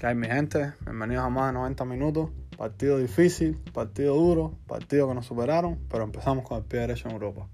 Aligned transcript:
¿Qué 0.00 0.06
hay 0.06 0.14
mi 0.14 0.28
gente? 0.28 0.72
Bienvenidos 0.86 1.26
a 1.26 1.28
más 1.28 1.48
de 1.48 1.52
90 1.52 1.84
minutos. 1.84 2.30
Partido 2.56 2.96
difícil, 2.96 3.60
partido 3.74 4.14
duro, 4.14 4.58
partido 4.66 5.06
que 5.06 5.14
nos 5.14 5.26
superaron, 5.26 5.78
pero 5.90 6.04
empezamos 6.04 6.42
con 6.48 6.56
el 6.56 6.64
pie 6.64 6.80
derecho 6.80 7.10
en 7.10 7.16
Europa. 7.16 7.50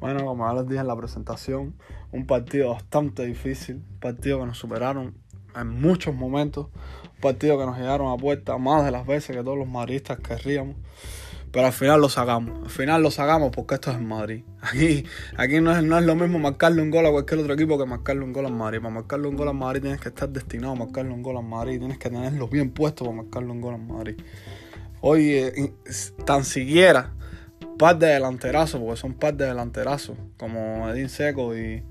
Bueno, 0.00 0.24
como 0.24 0.48
ya 0.48 0.54
les 0.54 0.68
dije 0.68 0.80
en 0.80 0.88
la 0.88 0.96
presentación, 0.96 1.76
un 2.10 2.26
partido 2.26 2.70
bastante 2.70 3.24
difícil, 3.24 3.84
partido 4.00 4.40
que 4.40 4.46
nos 4.46 4.58
superaron 4.58 5.23
en 5.56 5.80
muchos 5.80 6.14
momentos, 6.14 6.66
un 7.14 7.20
partido 7.20 7.58
que 7.58 7.66
nos 7.66 7.78
llegaron 7.78 8.12
a 8.12 8.16
puerta 8.16 8.58
más 8.58 8.84
de 8.84 8.90
las 8.90 9.06
veces 9.06 9.36
que 9.36 9.42
todos 9.42 9.58
los 9.58 9.68
madridistas 9.68 10.18
querríamos, 10.18 10.76
pero 11.50 11.66
al 11.66 11.72
final 11.72 12.00
lo 12.00 12.08
sacamos, 12.08 12.64
al 12.64 12.70
final 12.70 13.02
lo 13.02 13.10
sacamos 13.10 13.50
porque 13.52 13.74
esto 13.74 13.90
es 13.90 13.96
en 13.96 14.06
Madrid. 14.06 14.42
Aquí, 14.60 15.04
aquí 15.36 15.60
no, 15.60 15.76
es, 15.76 15.84
no 15.84 15.98
es 15.98 16.04
lo 16.04 16.16
mismo 16.16 16.38
marcarle 16.38 16.82
un 16.82 16.90
gol 16.90 17.06
a 17.06 17.10
cualquier 17.10 17.40
otro 17.40 17.54
equipo 17.54 17.78
que 17.78 17.84
marcarle 17.84 18.24
un 18.24 18.32
gol 18.32 18.46
a 18.46 18.48
Madrid. 18.48 18.80
Para 18.80 18.94
marcarle 18.94 19.28
un 19.28 19.36
gol 19.36 19.48
a 19.48 19.52
Madrid 19.52 19.82
tienes 19.82 20.00
que 20.00 20.08
estar 20.08 20.28
destinado 20.28 20.72
a 20.72 20.76
marcarle 20.76 21.12
un 21.12 21.22
gol 21.22 21.36
a 21.36 21.42
Madrid, 21.42 21.78
tienes 21.78 21.98
que 21.98 22.10
tenerlo 22.10 22.48
bien 22.48 22.70
puesto 22.70 23.04
para 23.04 23.16
marcarle 23.16 23.50
un 23.50 23.60
gol 23.60 23.74
a 23.74 23.78
Madrid. 23.78 24.16
Hoy, 25.00 25.34
eh, 25.34 25.72
tan 26.24 26.44
siquiera 26.44 27.12
par 27.78 27.98
de 27.98 28.06
delanterazos, 28.06 28.80
porque 28.80 28.96
son 28.96 29.14
par 29.14 29.34
de 29.34 29.46
delanterazos, 29.46 30.16
como 30.36 30.88
Edín 30.90 31.08
Seco 31.08 31.56
y, 31.56 31.82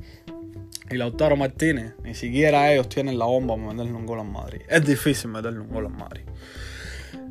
y 0.89 0.97
Lautaro 0.97 1.35
Martínez, 1.35 1.93
ni 2.03 2.13
siquiera 2.13 2.71
ellos 2.71 2.89
tienen 2.89 3.17
la 3.17 3.25
bomba 3.25 3.55
para 3.55 3.67
meterle 3.69 3.93
un 3.93 4.05
gol 4.05 4.19
a 4.19 4.23
Madrid. 4.23 4.61
Es 4.67 4.85
difícil 4.85 5.31
meterle 5.31 5.59
un 5.59 5.69
gol 5.69 5.85
a 5.85 5.89
Madrid. 5.89 6.23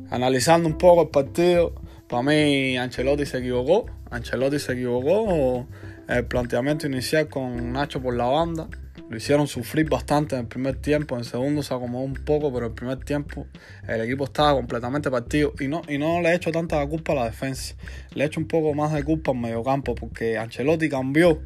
Analizando 0.09 0.67
un 0.67 0.77
poco 0.77 1.03
el 1.03 1.09
partido, 1.09 1.73
para 2.07 2.23
mí 2.23 2.77
Ancelotti 2.77 3.25
se 3.25 3.39
equivocó. 3.39 3.85
Ancelotti 4.11 4.59
se 4.59 4.73
equivocó. 4.73 5.67
El 6.07 6.25
planteamiento 6.25 6.85
inicial 6.87 7.29
con 7.29 7.71
Nacho 7.71 8.01
por 8.01 8.15
la 8.15 8.25
banda. 8.25 8.67
Lo 9.09 9.17
hicieron 9.17 9.47
sufrir 9.47 9.89
bastante 9.89 10.35
en 10.35 10.41
el 10.41 10.47
primer 10.47 10.77
tiempo, 10.77 11.15
en 11.15 11.19
el 11.19 11.25
segundo 11.25 11.61
se 11.61 11.73
acomodó 11.73 12.03
un 12.03 12.13
poco, 12.13 12.51
pero 12.51 12.65
en 12.65 12.71
el 12.71 12.75
primer 12.75 12.97
tiempo 13.03 13.45
el 13.87 14.01
equipo 14.01 14.23
estaba 14.23 14.53
completamente 14.53 15.11
partido 15.11 15.53
y 15.59 15.67
no, 15.67 15.81
y 15.87 15.97
no 15.97 16.21
le 16.21 16.29
he 16.29 16.35
hecho 16.35 16.51
tanta 16.51 16.83
culpa 16.87 17.11
a 17.11 17.15
la 17.15 17.25
defensa, 17.25 17.75
le 18.15 18.23
he 18.23 18.27
hecho 18.27 18.39
un 18.39 18.47
poco 18.47 18.73
más 18.73 18.91
de 18.91 19.03
culpa 19.03 19.31
al 19.31 19.37
mediocampo 19.37 19.93
porque 19.93 20.37
Ancelotti 20.37 20.89
cambió 20.89 21.41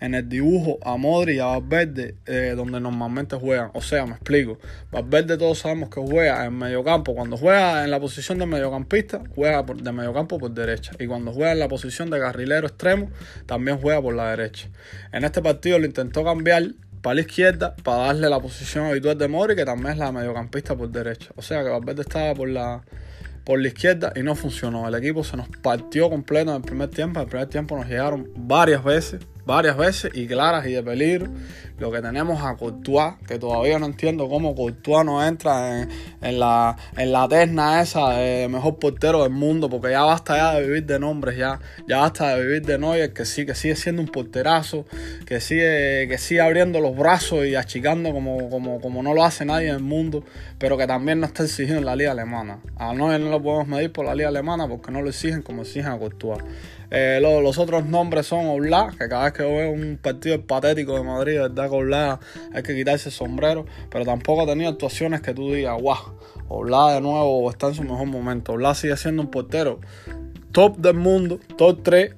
en 0.00 0.14
el 0.14 0.28
dibujo 0.28 0.78
a 0.82 0.96
Modri 0.96 1.36
y 1.36 1.38
a 1.40 1.46
Valverde 1.46 2.14
eh, 2.26 2.54
donde 2.56 2.80
normalmente 2.80 3.36
juegan. 3.36 3.70
O 3.74 3.82
sea, 3.82 4.06
me 4.06 4.12
explico. 4.12 4.58
Valverde 4.90 5.36
todos 5.36 5.58
sabemos 5.58 5.90
que 5.90 6.00
juega 6.00 6.44
en 6.44 6.56
mediocampo. 6.56 7.14
Cuando 7.14 7.36
juega 7.36 7.84
en 7.84 7.90
la 7.90 8.00
posición 8.00 8.38
de 8.38 8.46
mediocampista, 8.46 9.22
juega 9.34 9.64
por, 9.66 9.82
de 9.82 9.92
mediocampo 9.92 10.38
por 10.38 10.50
derecha. 10.50 10.92
Y 10.98 11.06
cuando 11.06 11.32
juega 11.32 11.52
en 11.52 11.58
la 11.58 11.68
posición 11.68 12.10
de 12.10 12.18
carrilero 12.18 12.66
extremo, 12.66 13.10
también 13.46 13.78
juega 13.78 14.00
por 14.00 14.14
la 14.14 14.30
derecha. 14.30 14.68
En 15.12 15.24
este 15.24 15.42
partido 15.42 15.78
lo 15.78 15.86
intentó 15.86 16.24
cambiar 16.24 16.64
para 17.02 17.14
la 17.14 17.20
izquierda 17.20 17.76
para 17.76 18.06
darle 18.06 18.28
la 18.28 18.40
posición 18.40 18.86
habitual 18.86 19.16
de 19.16 19.28
Modri, 19.28 19.56
que 19.56 19.64
también 19.64 19.92
es 19.92 19.98
la 19.98 20.12
mediocampista 20.12 20.76
por 20.76 20.90
derecha. 20.90 21.30
O 21.36 21.42
sea 21.42 21.62
que 21.62 21.70
Valverde 21.70 22.02
estaba 22.02 22.34
por 22.34 22.48
la 22.48 22.82
por 23.48 23.58
la 23.58 23.68
izquierda 23.68 24.12
y 24.14 24.22
no 24.22 24.34
funcionó. 24.34 24.86
El 24.86 24.94
equipo 24.94 25.24
se 25.24 25.34
nos 25.38 25.48
partió 25.48 26.10
completo 26.10 26.50
en 26.50 26.56
el 26.56 26.62
primer 26.62 26.90
tiempo. 26.90 27.18
En 27.18 27.24
el 27.24 27.30
primer 27.30 27.48
tiempo 27.48 27.78
nos 27.78 27.86
llegaron 27.86 28.28
varias 28.36 28.84
veces, 28.84 29.22
varias 29.48 29.78
veces 29.78 30.10
y 30.14 30.26
claras 30.26 30.66
y 30.66 30.72
de 30.72 30.82
peligro. 30.82 31.26
Lo 31.78 31.92
que 31.92 32.02
tenemos 32.02 32.42
a 32.42 32.56
Courtois, 32.56 33.14
que 33.26 33.38
todavía 33.38 33.78
no 33.78 33.86
entiendo 33.86 34.28
cómo 34.28 34.54
Courtois 34.54 35.04
no 35.04 35.24
entra 35.24 35.82
en, 35.82 35.88
en, 36.20 36.40
la, 36.40 36.76
en 36.96 37.12
la 37.12 37.28
terna 37.28 37.80
esa 37.80 38.10
de 38.10 38.48
mejor 38.48 38.78
portero 38.78 39.22
del 39.22 39.32
mundo, 39.32 39.70
porque 39.70 39.90
ya 39.90 40.02
basta 40.02 40.36
ya 40.36 40.54
de 40.54 40.66
vivir 40.66 40.86
de 40.86 40.98
nombres, 40.98 41.36
ya, 41.36 41.60
ya 41.86 41.98
basta 41.98 42.34
de 42.34 42.42
vivir 42.44 42.66
de 42.66 42.78
Neuer, 42.78 43.12
que 43.12 43.24
sí, 43.24 43.46
que 43.46 43.54
sigue 43.54 43.76
siendo 43.76 44.02
un 44.02 44.08
porterazo, 44.08 44.86
que 45.24 45.40
sigue, 45.40 46.06
que 46.08 46.18
sigue 46.18 46.40
abriendo 46.40 46.80
los 46.80 46.96
brazos 46.96 47.46
y 47.46 47.54
achicando 47.54 48.12
como, 48.12 48.50
como, 48.50 48.80
como 48.80 49.02
no 49.02 49.14
lo 49.14 49.24
hace 49.24 49.44
nadie 49.44 49.68
en 49.68 49.76
el 49.76 49.82
mundo, 49.82 50.24
pero 50.58 50.76
que 50.76 50.86
también 50.86 51.20
no 51.20 51.26
está 51.26 51.44
exigido 51.44 51.78
en 51.78 51.84
la 51.84 51.94
liga 51.94 52.10
alemana. 52.10 52.58
A 52.76 52.92
Neuer 52.92 53.20
no 53.20 53.30
lo 53.30 53.40
podemos 53.40 53.68
medir 53.68 53.92
por 53.92 54.04
la 54.04 54.14
liga 54.14 54.28
alemana 54.28 54.66
porque 54.66 54.90
no 54.90 55.00
lo 55.00 55.10
exigen 55.10 55.42
como 55.42 55.62
exigen 55.62 55.92
a 55.92 55.98
Courtois. 55.98 56.42
Eh, 56.90 57.18
los, 57.20 57.42
los, 57.42 57.58
otros 57.58 57.84
nombres 57.84 58.26
son 58.26 58.46
Oblak, 58.46 58.96
que 58.96 59.08
cada 59.08 59.24
vez 59.24 59.34
que 59.34 59.42
veo 59.42 59.70
un 59.70 59.98
partido 60.00 60.40
patético 60.40 60.94
de 60.94 61.02
Madrid, 61.02 61.38
verdad 61.38 61.67
que 61.68 61.76
Oblak 61.76 62.20
hay 62.52 62.62
que 62.62 62.74
quitarse 62.74 63.08
el 63.08 63.14
sombrero, 63.14 63.66
pero 63.90 64.04
tampoco 64.04 64.42
ha 64.42 64.46
tenido 64.46 64.70
actuaciones 64.70 65.20
que 65.20 65.34
tú 65.34 65.52
digas, 65.52 65.80
guau, 65.80 65.98
Oblak 66.48 66.94
de 66.94 67.00
nuevo 67.00 67.50
está 67.50 67.68
en 67.68 67.74
su 67.74 67.82
mejor 67.82 68.06
momento. 68.06 68.52
Oblak 68.52 68.76
sigue 68.76 68.96
siendo 68.96 69.22
un 69.22 69.30
portero 69.30 69.80
top 70.52 70.78
del 70.78 70.94
mundo, 70.94 71.38
top 71.56 71.82
3, 71.82 72.14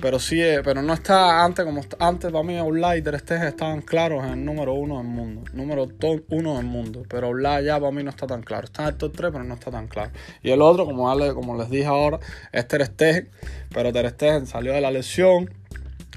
pero 0.00 0.18
sí, 0.18 0.40
pero 0.64 0.82
no 0.82 0.92
está 0.92 1.44
antes 1.44 1.64
como 1.64 1.82
antes 1.98 2.30
para 2.30 2.44
mí 2.44 2.58
Oblak 2.58 2.98
y 2.98 3.02
Ter 3.02 3.18
Stegen 3.20 3.46
estaban 3.46 3.82
claros 3.82 4.24
en 4.24 4.32
el 4.32 4.44
número 4.44 4.74
uno 4.74 4.98
del 4.98 5.06
mundo, 5.06 5.42
número 5.52 5.86
top 5.86 6.22
uno 6.30 6.56
del 6.56 6.66
mundo, 6.66 7.04
pero 7.08 7.28
Oblak 7.28 7.64
ya 7.64 7.78
para 7.78 7.92
mí 7.92 8.02
no 8.02 8.10
está 8.10 8.26
tan 8.26 8.42
claro, 8.42 8.64
está 8.64 8.82
en 8.82 8.88
el 8.88 8.96
top 8.96 9.12
3 9.16 9.30
pero 9.32 9.44
no 9.44 9.54
está 9.54 9.70
tan 9.70 9.86
claro. 9.88 10.10
Y 10.42 10.50
el 10.50 10.60
otro, 10.60 10.84
como, 10.86 11.10
como 11.34 11.56
les 11.56 11.70
dije 11.70 11.86
ahora, 11.86 12.18
es 12.52 12.66
Ter 12.66 12.84
Stegen, 12.84 13.28
pero 13.72 13.92
Ter 13.92 14.10
Stegen 14.10 14.46
salió 14.46 14.72
de 14.72 14.80
la 14.80 14.90
lesión, 14.90 15.50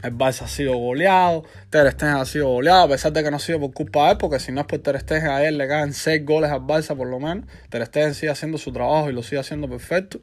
el 0.03 0.15
Barça 0.15 0.43
ha 0.43 0.47
sido 0.47 0.75
goleado, 0.75 1.43
Ter 1.69 1.91
Stegen 1.91 2.15
ha 2.15 2.25
sido 2.25 2.49
goleado, 2.49 2.83
a 2.83 2.87
pesar 2.89 3.13
de 3.13 3.23
que 3.23 3.31
no 3.31 3.37
ha 3.37 3.39
sido 3.39 3.59
por 3.59 3.73
culpa 3.73 4.05
de 4.05 4.11
él, 4.11 4.17
porque 4.17 4.39
si 4.39 4.51
no 4.51 4.61
es 4.61 4.67
por 4.67 4.79
Ter 4.79 4.99
Stegen 4.99 5.29
a 5.29 5.43
él 5.43 5.57
le 5.57 5.67
caen 5.67 5.93
6 5.93 6.25
goles 6.25 6.51
al 6.51 6.61
Barça 6.61 6.95
por 6.95 7.07
lo 7.07 7.19
menos. 7.19 7.45
Ter 7.69 7.85
Stegen 7.85 8.13
sigue 8.13 8.31
haciendo 8.31 8.57
su 8.57 8.71
trabajo 8.71 9.09
y 9.09 9.13
lo 9.13 9.23
sigue 9.23 9.39
haciendo 9.39 9.67
perfecto, 9.67 10.19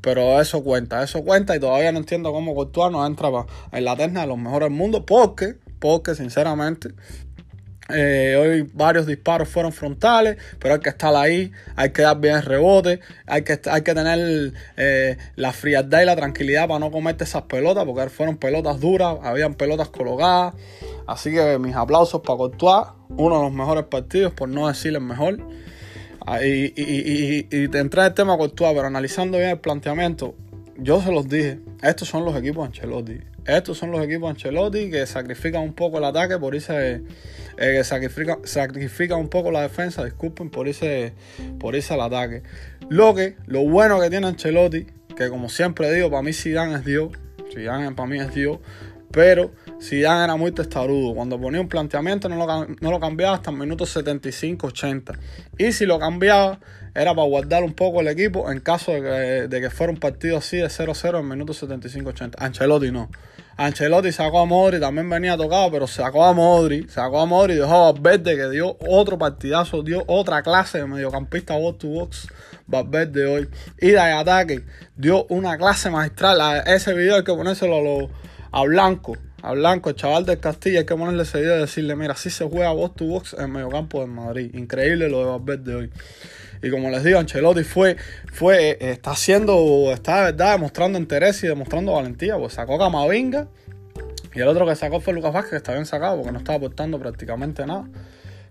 pero 0.00 0.40
eso 0.40 0.62
cuenta, 0.62 1.02
eso 1.02 1.24
cuenta 1.24 1.56
y 1.56 1.60
todavía 1.60 1.92
no 1.92 1.98
entiendo 1.98 2.32
cómo 2.32 2.54
Courtois 2.54 2.92
no 2.92 3.06
entra 3.06 3.30
en 3.72 3.84
la 3.84 3.96
terna 3.96 4.22
de 4.22 4.26
los 4.26 4.38
mejores 4.38 4.68
del 4.68 4.76
mundo, 4.76 5.06
porque, 5.06 5.56
porque 5.78 6.14
sinceramente 6.14 6.90
eh, 7.90 8.36
hoy 8.36 8.70
varios 8.72 9.06
disparos 9.06 9.48
fueron 9.48 9.72
frontales, 9.72 10.38
pero 10.58 10.74
hay 10.74 10.80
que 10.80 10.88
estar 10.88 11.14
ahí, 11.14 11.52
hay 11.76 11.90
que 11.90 12.02
dar 12.02 12.18
bien 12.18 12.36
el 12.36 12.42
rebote, 12.42 13.00
hay 13.26 13.42
que, 13.42 13.60
hay 13.70 13.82
que 13.82 13.94
tener 13.94 14.52
eh, 14.76 15.18
la 15.36 15.52
frialdad 15.52 16.00
y 16.00 16.06
la 16.06 16.16
tranquilidad 16.16 16.66
para 16.66 16.80
no 16.80 16.90
comerte 16.90 17.24
esas 17.24 17.42
pelotas, 17.42 17.84
porque 17.84 18.08
fueron 18.08 18.38
pelotas 18.38 18.80
duras, 18.80 19.18
habían 19.22 19.54
pelotas 19.54 19.88
colocadas. 19.90 20.54
Así 21.06 21.32
que 21.32 21.58
mis 21.58 21.76
aplausos 21.76 22.22
para 22.22 22.38
Courtois, 22.38 22.86
uno 23.10 23.36
de 23.36 23.42
los 23.44 23.52
mejores 23.52 23.84
partidos, 23.84 24.32
por 24.32 24.48
no 24.48 24.68
decir 24.68 24.94
el 24.94 25.02
mejor. 25.02 25.38
Y, 26.42 26.46
y, 26.46 26.72
y, 26.76 27.48
y, 27.50 27.68
te 27.68 27.78
el 27.78 28.14
tema 28.14 28.38
Courtois, 28.38 28.74
pero 28.74 28.86
analizando 28.86 29.36
bien 29.36 29.50
el 29.50 29.58
planteamiento, 29.58 30.34
yo 30.78 31.00
se 31.00 31.12
los 31.12 31.28
dije, 31.28 31.60
estos 31.82 32.08
son 32.08 32.24
los 32.24 32.36
equipos 32.36 32.66
Ancelotti. 32.66 33.20
Estos 33.46 33.78
son 33.78 33.90
los 33.90 34.02
equipos 34.02 34.30
Ancelotti 34.30 34.90
que 34.90 35.06
sacrifican 35.06 35.62
un 35.62 35.74
poco 35.74 35.98
el 35.98 36.04
ataque 36.04 36.38
por 36.38 36.54
irse, 36.54 37.02
eh, 37.56 37.72
que 37.72 37.84
sacrifican, 37.84 38.38
sacrifican 38.44 39.18
un 39.18 39.28
poco 39.28 39.50
la 39.50 39.62
defensa, 39.62 40.04
disculpen, 40.04 40.50
por 40.50 40.68
irse, 40.68 41.14
por 41.58 41.74
irse 41.74 41.94
al 41.94 42.00
ataque. 42.00 42.42
Lo 42.88 43.14
que, 43.14 43.36
lo 43.46 43.62
bueno 43.62 44.00
que 44.00 44.10
tiene 44.10 44.26
Ancelotti, 44.26 44.86
que 45.16 45.28
como 45.28 45.48
siempre 45.48 45.92
digo, 45.92 46.10
para 46.10 46.22
mí 46.22 46.32
Zidane 46.32 46.76
es 46.76 46.84
Dios, 46.84 47.10
Zidane 47.52 47.92
para 47.92 48.08
mí 48.08 48.18
es 48.18 48.34
Dios, 48.34 48.58
pero 49.10 49.52
Zidane 49.80 50.24
era 50.24 50.36
muy 50.36 50.50
testarudo. 50.52 51.14
Cuando 51.14 51.40
ponía 51.40 51.60
un 51.60 51.68
planteamiento 51.68 52.28
no 52.28 52.36
lo, 52.36 52.66
no 52.66 52.90
lo 52.90 53.00
cambiaba 53.00 53.36
hasta 53.36 53.50
el 53.50 53.56
minuto 53.56 53.84
75-80. 53.84 55.16
Y 55.58 55.72
si 55.72 55.86
lo 55.86 55.98
cambiaba 55.98 56.58
era 56.94 57.14
para 57.14 57.26
guardar 57.26 57.64
un 57.64 57.74
poco 57.74 58.00
el 58.00 58.08
equipo 58.08 58.50
en 58.50 58.60
caso 58.60 58.92
de 58.92 59.02
que, 59.02 59.48
de 59.48 59.60
que 59.60 59.70
fuera 59.70 59.92
un 59.92 59.98
partido 59.98 60.38
así 60.38 60.58
de 60.58 60.66
0-0 60.66 61.10
en 61.10 61.16
el 61.16 61.24
minuto 61.24 61.52
75-80. 61.52 62.34
Ancelotti 62.38 62.90
no. 62.90 63.10
Ancelotti 63.56 64.10
sacó 64.10 64.40
a 64.40 64.46
Modri, 64.46 64.80
también 64.80 65.08
venía 65.08 65.36
tocado, 65.36 65.70
pero 65.70 65.86
sacó 65.86 66.24
a 66.24 66.32
Modri, 66.32 66.88
sacó 66.88 67.20
a 67.20 67.26
Modri 67.26 67.54
y 67.54 67.56
dejó 67.56 67.74
a 67.74 67.92
Valverde 67.92 68.36
que 68.36 68.48
dio 68.50 68.76
otro 68.88 69.16
partidazo, 69.16 69.82
dio 69.82 70.02
otra 70.08 70.42
clase 70.42 70.78
de 70.78 70.86
mediocampista 70.86 71.56
box 71.56 71.78
to 71.78 71.86
box, 71.88 72.28
Valverde 72.66 73.26
hoy. 73.26 73.48
Ida 73.80 74.06
de 74.06 74.12
ataque, 74.12 74.64
dio 74.96 75.26
una 75.26 75.56
clase 75.56 75.88
magistral. 75.88 76.64
Ese 76.66 76.94
video 76.94 77.16
hay 77.16 77.24
que 77.24 77.32
ponérselo 77.32 77.76
a, 77.76 77.80
lo, 77.80 78.10
a 78.50 78.62
Blanco, 78.64 79.16
a 79.42 79.52
Blanco, 79.52 79.90
el 79.90 79.96
chaval 79.96 80.26
del 80.26 80.40
Castilla, 80.40 80.80
hay 80.80 80.86
que 80.86 80.96
ponerle 80.96 81.22
ese 81.22 81.40
video 81.40 81.56
y 81.58 81.60
decirle, 81.60 81.94
mira, 81.94 82.14
así 82.14 82.30
se 82.30 82.44
juega 82.48 82.72
box 82.72 82.96
to 82.96 83.04
box 83.04 83.36
en 83.38 83.52
mediocampo 83.52 84.00
de 84.00 84.06
Madrid. 84.06 84.54
Increíble 84.54 85.08
lo 85.08 85.18
de 85.20 85.24
Valverde 85.26 85.74
hoy. 85.76 85.90
Y 86.62 86.70
como 86.70 86.90
les 86.90 87.04
digo, 87.04 87.18
Ancelotti 87.18 87.64
fue, 87.64 87.96
fue, 88.32 88.78
está 88.80 89.12
haciendo, 89.12 89.90
está 89.92 90.24
verdad 90.24 90.52
demostrando 90.52 90.98
interés 90.98 91.42
y 91.44 91.46
demostrando 91.46 91.92
valentía. 91.92 92.36
Pues 92.38 92.54
sacó 92.54 92.78
Camavinga 92.78 93.48
y 94.34 94.40
el 94.40 94.48
otro 94.48 94.66
que 94.66 94.74
sacó 94.74 95.00
fue 95.00 95.14
Lucas 95.14 95.32
Vázquez, 95.32 95.50
que 95.50 95.56
está 95.56 95.72
bien 95.72 95.86
sacado 95.86 96.16
porque 96.16 96.32
no 96.32 96.38
estaba 96.38 96.58
aportando 96.58 96.98
prácticamente 96.98 97.66
nada. 97.66 97.86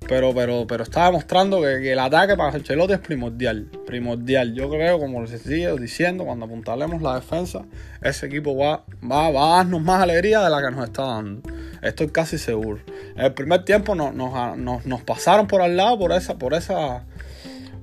Pero, 0.07 0.33
pero, 0.33 0.65
pero 0.67 0.83
está 0.83 1.05
demostrando 1.05 1.61
que, 1.61 1.91
el 1.91 1.99
ataque 1.99 2.35
para 2.35 2.51
Ancelotti 2.51 2.93
es 2.93 2.99
primordial. 2.99 3.69
Primordial. 3.85 4.53
Yo 4.53 4.69
creo, 4.69 4.99
como 4.99 5.21
les 5.21 5.41
sigo 5.41 5.75
diciendo, 5.77 6.25
cuando 6.25 6.45
apuntalemos 6.45 7.01
la 7.01 7.15
defensa, 7.15 7.63
ese 8.01 8.25
equipo 8.27 8.55
va, 8.55 8.83
va, 9.03 9.29
va 9.31 9.53
a 9.53 9.57
darnos 9.57 9.81
más 9.81 10.01
alegría 10.01 10.41
de 10.41 10.49
la 10.49 10.61
que 10.61 10.71
nos 10.71 10.85
está 10.85 11.03
dando. 11.03 11.41
Estoy 11.81 12.09
casi 12.09 12.37
seguro. 12.37 12.81
En 13.15 13.25
el 13.25 13.33
primer 13.33 13.63
tiempo 13.65 13.95
nos, 13.95 14.13
nos, 14.13 14.57
nos, 14.57 14.85
nos 14.85 15.01
pasaron 15.01 15.47
por 15.47 15.61
al 15.61 15.77
lado 15.77 15.97
por 15.99 16.11
esa, 16.11 16.37
por 16.37 16.53
esa 16.53 17.03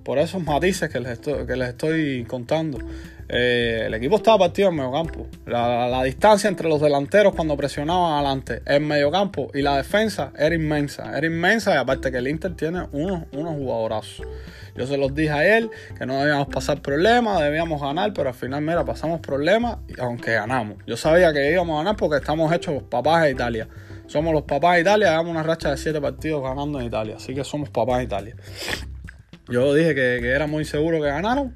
por 0.02 0.18
esos 0.18 0.42
matices 0.42 0.90
que 0.90 1.00
les 1.00 1.12
estoy, 1.12 1.46
que 1.46 1.54
estoy 1.62 2.24
contando. 2.24 2.78
Eh, 3.32 3.84
el 3.86 3.94
equipo 3.94 4.16
estaba 4.16 4.38
partido 4.38 4.70
en 4.70 4.76
mediocampo. 4.76 5.26
La, 5.46 5.88
la, 5.88 6.02
distancia 6.02 6.48
entre 6.48 6.68
los 6.68 6.80
delanteros 6.80 7.32
cuando 7.34 7.56
presionaban 7.56 8.14
adelante, 8.14 8.60
en 8.66 8.88
mediocampo 8.88 9.50
y 9.54 9.62
la 9.62 9.76
defensa 9.76 10.32
era 10.36 10.54
inmensa. 10.54 11.16
Era 11.16 11.26
inmensa 11.26 11.74
y 11.74 11.76
aparte 11.76 12.10
que 12.10 12.18
el 12.18 12.26
Inter 12.26 12.56
tiene 12.56 12.88
unos, 12.90 13.22
unos 13.32 13.54
jugadorazos. 13.54 14.26
Yo 14.74 14.86
se 14.86 14.96
los 14.96 15.14
dije 15.14 15.30
a 15.30 15.58
él 15.58 15.70
que 15.96 16.06
no 16.06 16.18
debíamos 16.18 16.48
pasar 16.48 16.80
problemas, 16.80 17.40
debíamos 17.40 17.80
ganar, 17.80 18.12
pero 18.12 18.30
al 18.30 18.34
final, 18.34 18.62
mira, 18.62 18.84
pasamos 18.84 19.20
problemas, 19.20 19.78
aunque 19.98 20.32
ganamos. 20.32 20.78
Yo 20.86 20.96
sabía 20.96 21.32
que 21.32 21.52
íbamos 21.52 21.74
a 21.74 21.78
ganar 21.84 21.96
porque 21.96 22.16
estamos 22.16 22.52
hechos 22.52 22.74
los 22.74 22.84
papás 22.84 23.24
de 23.24 23.30
Italia. 23.30 23.68
Somos 24.06 24.32
los 24.32 24.42
papás 24.42 24.74
de 24.74 24.80
Italia, 24.80 25.10
hagamos 25.10 25.30
una 25.30 25.44
racha 25.44 25.70
de 25.70 25.76
siete 25.76 26.00
partidos 26.00 26.42
ganando 26.42 26.80
en 26.80 26.86
Italia. 26.86 27.16
Así 27.16 27.32
que 27.32 27.44
somos 27.44 27.68
papás 27.70 27.98
de 27.98 28.04
Italia. 28.04 28.36
Yo 29.50 29.74
dije 29.74 29.94
que, 29.94 30.18
que 30.20 30.28
era 30.28 30.46
muy 30.46 30.64
seguro 30.64 31.00
que 31.00 31.08
ganaron. 31.08 31.54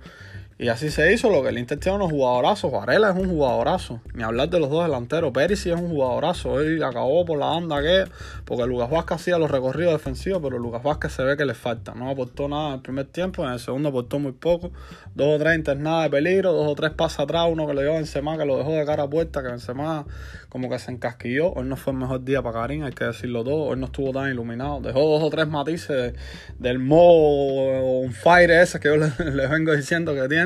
Y 0.57 0.69
así 0.69 0.89
se 0.91 1.13
hizo, 1.13 1.31
lo 1.31 1.43
que 1.43 1.49
el 1.49 1.59
Inter 1.59 1.81
tiene 1.81 1.97
unos 1.97 2.13
jugadorazos. 2.13 2.71
Varela 2.71 3.11
es 3.11 3.17
un 3.17 3.29
jugadorazo. 3.29 4.01
Ni 4.15 4.23
hablar 4.23 4.49
de 4.51 4.61
los 4.61 4.71
dos 4.71 4.85
delanteros. 4.85 5.33
Perisic 5.33 5.75
es 5.75 5.81
un 5.81 5.89
jugadorazo. 5.89 6.53
Hoy 6.53 6.81
acabó 6.81 7.25
por 7.25 7.39
la 7.39 7.47
banda 7.47 7.83
que. 7.83 8.05
Porque 8.45 8.65
Lucas 8.65 8.89
Vázquez 8.89 9.17
hacía 9.17 9.39
los 9.39 9.51
recorridos 9.51 9.95
defensivos, 9.95 10.41
pero 10.41 10.61
Lucas 10.61 10.85
Vázquez 10.85 11.13
se 11.13 11.25
ve 11.25 11.37
que 11.37 11.45
le 11.45 11.55
falta. 11.55 11.93
No 11.95 12.09
aportó 12.09 12.49
nada 12.49 12.69
en 12.69 12.75
el 12.75 12.83
primer 12.83 13.07
tiempo, 13.07 13.45
en 13.45 13.53
el 13.53 13.59
segundo 13.59 13.89
aportó 13.89 14.21
muy 14.21 14.31
poco. 14.31 14.71
Dos 15.17 15.27
o 15.35 15.39
tres 15.41 15.57
internadas 15.57 16.05
de 16.05 16.11
peligro, 16.11 16.53
dos 16.53 16.69
o 16.69 16.75
tres 16.77 16.93
pasos 16.93 17.21
atrás, 17.21 17.47
uno 17.51 17.67
que 17.67 17.75
lo 17.75 17.81
llevó 17.81 17.95
Benzema, 17.95 18.39
que 18.39 18.45
lo 18.45 18.57
dejó 18.57 18.73
de 18.73 18.85
cara 18.85 19.05
a 19.05 19.11
puerta, 19.11 19.43
que 19.43 19.49
Benzema 19.49 20.07
como 20.55 20.71
que 20.71 20.79
se 20.79 20.93
encasquilló. 20.93 21.53
Hoy 21.53 21.65
no 21.65 21.77
fue 21.77 21.93
el 21.95 21.99
mejor 21.99 22.23
día 22.23 22.41
para 22.41 22.61
Karim, 22.61 22.85
hay 22.85 22.93
que 22.93 23.05
decirlo 23.05 23.43
todo. 23.43 23.65
Hoy 23.65 23.77
no 23.77 23.87
estuvo 23.87 24.13
tan 24.13 24.31
iluminado. 24.31 24.81
Dejó 24.81 25.01
dos 25.01 25.25
o 25.25 25.31
tres 25.31 25.49
matices 25.49 26.15
del 26.61 26.79
modo 26.79 28.03
on 28.03 28.13
fire 28.13 28.53
ese 28.53 28.79
que 28.79 28.87
yo 28.87 28.97
les 28.97 29.19
le 29.35 29.49
vengo 29.49 29.75
diciendo 29.75 30.15
que 30.15 30.29
tiene. 30.29 30.44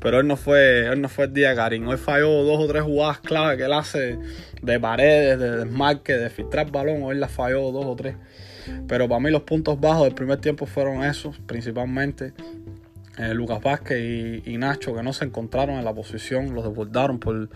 Pero 0.00 0.18
hoy 0.18 0.24
no 0.24 0.36
fue, 0.36 0.88
hoy 0.88 0.98
no 0.98 1.08
fue 1.08 1.26
el 1.26 1.32
día 1.32 1.54
Karim. 1.54 1.86
Hoy 1.88 1.96
falló 1.96 2.42
dos 2.42 2.60
o 2.60 2.66
tres 2.66 2.82
jugadas 2.82 3.20
clave 3.20 3.56
que 3.56 3.64
él 3.64 3.72
hace 3.72 4.18
de 4.62 4.80
paredes, 4.80 5.38
de 5.38 5.50
desmarque, 5.58 6.14
de 6.14 6.30
filtrar 6.30 6.70
balón. 6.70 7.02
Hoy 7.02 7.16
la 7.16 7.28
falló 7.28 7.70
dos 7.72 7.86
o 7.86 7.96
tres. 7.96 8.16
Pero 8.88 9.08
para 9.08 9.20
mí 9.20 9.30
los 9.30 9.42
puntos 9.42 9.80
bajos 9.80 10.04
del 10.04 10.14
primer 10.14 10.38
tiempo 10.38 10.66
fueron 10.66 11.04
esos, 11.04 11.38
principalmente. 11.40 12.32
Eh, 13.16 13.32
Lucas 13.32 13.62
Vázquez 13.62 14.44
y, 14.44 14.58
Nacho 14.58 14.92
que 14.92 15.02
no 15.04 15.12
se 15.12 15.24
encontraron 15.24 15.76
en 15.76 15.84
la 15.84 15.94
posición, 15.94 16.52
los 16.52 16.64
desbordaron 16.64 17.20
por, 17.20 17.48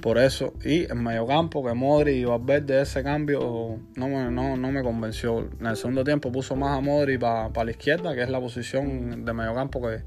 por 0.00 0.18
eso. 0.18 0.54
Y 0.64 0.90
en 0.90 1.02
medio 1.02 1.26
campo, 1.26 1.64
que 1.64 1.74
Modri 1.74 2.12
y 2.12 2.24
Valverde 2.24 2.82
ese 2.82 3.02
cambio 3.02 3.80
no 3.96 4.08
me, 4.08 4.30
no, 4.30 4.56
no 4.56 4.70
me 4.70 4.82
convenció. 4.82 5.50
En 5.58 5.66
el 5.66 5.76
segundo 5.76 6.04
tiempo 6.04 6.30
puso 6.30 6.54
más 6.54 6.78
a 6.78 6.80
Modri 6.80 7.18
para 7.18 7.64
la 7.64 7.70
izquierda, 7.70 8.14
que 8.14 8.22
es 8.22 8.30
la 8.30 8.38
posición 8.38 9.24
de 9.24 9.32
medio 9.32 9.54
campo 9.54 9.82
que, 9.82 10.02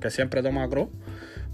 que 0.00 0.10
siempre 0.10 0.42
toma 0.42 0.68
Kroos. 0.70 0.88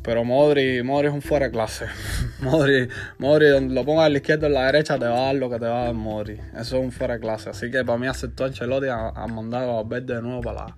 Pero 0.03 0.23
Modri, 0.23 0.85
Modri 0.85 1.09
es 1.09 1.15
un 1.15 1.23
fuera 1.23 1.47
de 1.47 1.53
clase. 1.53 1.87
Modri, 2.41 2.89
Modri, 3.19 3.49
donde 3.49 3.75
lo 3.75 3.85
pongas 3.85 4.07
a 4.07 4.09
la 4.11 4.19
izquierda 4.19 4.47
o 4.47 4.51
a 4.51 4.53
la 4.53 4.67
derecha, 4.67 4.97
te 4.97 5.07
va 5.07 5.19
a 5.19 5.27
dar 5.27 5.35
lo 5.35 5.51
que 5.51 5.59
te 5.59 5.67
va 5.67 5.83
a 5.83 5.85
dar 5.87 5.95
Modri. 5.95 6.35
Eso 6.55 6.77
es 6.77 6.85
un 6.85 6.93
fuera 6.93 7.15
de 7.15 7.21
clase. 7.21 7.51
Así 7.51 7.69
que 7.69 7.85
para 7.85 7.99
mí 7.99 8.07
aceptó 8.07 8.45
Ancelotti 8.45 8.87
a, 8.87 9.09
a 9.09 9.27
mandar 9.27 9.65
a 9.65 9.73
Valverde 9.73 10.15
de 10.15 10.23
nuevo 10.23 10.43
para 10.43 10.67
la 10.67 10.77